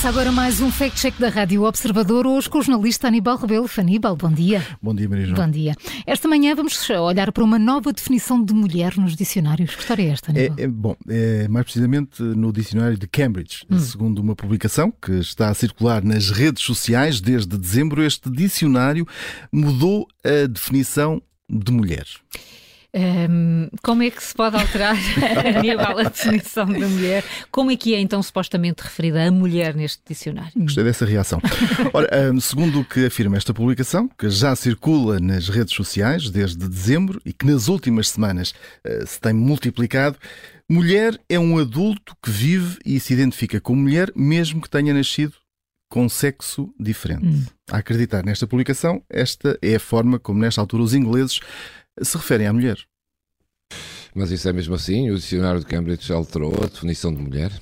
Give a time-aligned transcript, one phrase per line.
[0.00, 3.68] Começa agora mais um Fact Check da Rádio Observador, hoje com o jornalista Aníbal Rebelo.
[3.76, 4.66] Aníbal, bom dia.
[4.80, 5.74] Bom dia, Maria Bom dia.
[6.06, 9.74] Esta manhã vamos olhar para uma nova definição de mulher nos dicionários.
[9.74, 10.56] Que história é esta, Aníbal?
[10.58, 13.66] É, é, bom, é mais precisamente no dicionário de Cambridge.
[13.70, 13.78] Hum.
[13.78, 19.06] Segundo uma publicação que está a circular nas redes sociais desde dezembro, este dicionário
[19.52, 22.06] mudou a definição de mulher.
[22.92, 24.96] Um, como é que se pode alterar
[25.56, 27.24] a nível da definição da mulher?
[27.50, 30.52] Como é que é então supostamente referida a mulher neste dicionário?
[30.56, 31.40] Gostei dessa reação.
[31.92, 36.68] Ora, um, segundo o que afirma esta publicação, que já circula nas redes sociais desde
[36.68, 38.52] dezembro e que nas últimas semanas
[38.84, 40.18] uh, se tem multiplicado,
[40.68, 45.34] mulher é um adulto que vive e se identifica como mulher, mesmo que tenha nascido
[45.88, 47.26] com sexo diferente.
[47.26, 47.44] Hum.
[47.70, 51.40] A acreditar nesta publicação, esta é a forma como, nesta altura, os ingleses
[52.00, 52.78] se referem à mulher.
[54.14, 55.10] Mas isso é mesmo assim?
[55.10, 57.52] O dicionário de Cambridge alterou a definição de mulher?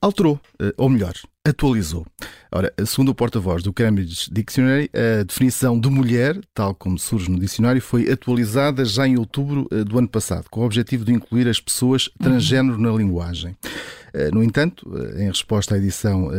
[0.00, 1.12] Alterou, eh, ou melhor,
[1.44, 2.06] atualizou.
[2.52, 7.38] Ora, segundo o porta-voz do Cambridge Dictionary, a definição de mulher, tal como surge no
[7.38, 11.48] dicionário, foi atualizada já em outubro eh, do ano passado, com o objetivo de incluir
[11.48, 13.56] as pessoas transgênero na linguagem.
[14.14, 16.30] Eh, no entanto, em resposta à edição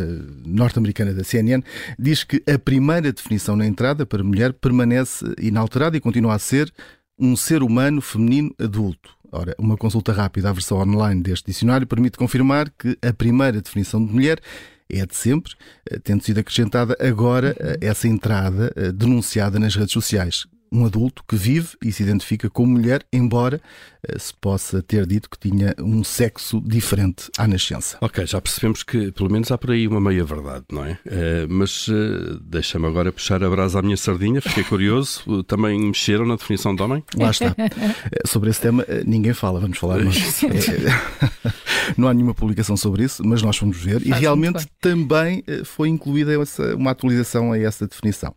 [0.45, 1.61] norte-americana da CNN,
[1.97, 6.71] diz que a primeira definição na entrada para mulher permanece inalterada e continua a ser
[7.19, 9.18] um ser humano feminino adulto.
[9.31, 14.03] Ora, uma consulta rápida à versão online deste dicionário permite confirmar que a primeira definição
[14.03, 14.39] de mulher
[14.89, 15.53] é de sempre,
[15.89, 21.23] eh, tendo sido acrescentada agora eh, essa entrada eh, denunciada nas redes sociais um adulto
[21.27, 23.61] que vive e se identifica como mulher, embora
[24.07, 27.97] uh, se possa ter dito que tinha um sexo diferente à nascença.
[28.01, 30.91] Ok, já percebemos que pelo menos há por aí uma meia verdade, não é?
[30.91, 35.43] Uh, mas uh, deixa-me agora puxar a brasa à minha sardinha, fiquei curioso.
[35.49, 37.03] Também mexeram na definição de homem?
[37.15, 37.55] Lá está.
[38.25, 40.41] sobre esse tema ninguém fala, vamos falar nós.
[41.97, 44.05] não há nenhuma publicação sobre isso, mas nós vamos ver.
[44.05, 48.33] E realmente também foi incluída essa, uma atualização a essa definição.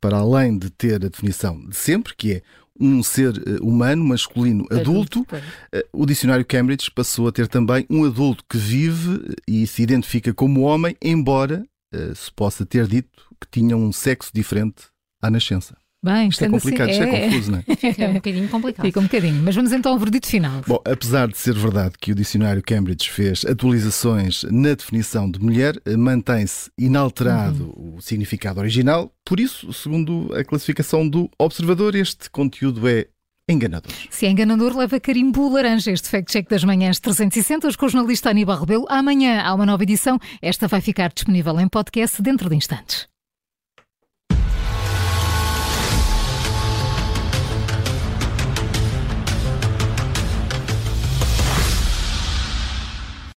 [0.00, 2.42] Para além de ter a definição definição de sempre, que é
[2.78, 5.26] um ser eh, humano, masculino, adulto, adulto
[5.72, 10.32] eh, o dicionário Cambridge passou a ter também um adulto que vive e se identifica
[10.32, 11.64] como homem, embora
[11.94, 14.86] uh, se possa ter dito que tinha um sexo diferente
[15.20, 15.76] à nascença.
[16.02, 17.76] Bem, isto é complicado, assim, isto é, é confuso, não é?
[17.76, 18.86] Fica um bocadinho complicado.
[18.86, 19.42] Fica um bocadinho.
[19.42, 20.62] Mas vamos então ao verdito final.
[20.66, 25.74] Bom, apesar de ser verdade que o dicionário Cambridge fez atualizações na definição de mulher,
[25.98, 27.96] mantém-se inalterado uhum.
[27.96, 29.12] o significado original.
[29.26, 33.06] Por isso, segundo a classificação do observador, este conteúdo é
[33.46, 33.92] enganador.
[34.08, 35.90] Se é enganador, leva carimbo laranja.
[35.90, 38.86] Este Fact Check das Manhãs 360 com o jornalista Aníbal Rebelo.
[38.88, 40.18] Amanhã há uma nova edição.
[40.40, 43.06] Esta vai ficar disponível em podcast dentro de instantes.